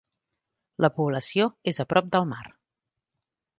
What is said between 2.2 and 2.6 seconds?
mar.